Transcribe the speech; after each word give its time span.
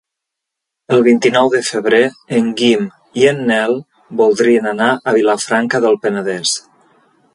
El 0.95 1.03
vint-i-nou 1.07 1.49
de 1.55 1.59
febrer 1.67 1.99
en 2.39 2.49
Guim 2.61 2.87
i 3.21 3.27
en 3.33 3.43
Nel 3.51 3.77
voldrien 4.23 4.71
anar 4.73 4.89
a 4.97 5.15
Vilafranca 5.19 5.83
del 5.85 6.01
Penedès. 6.07 6.57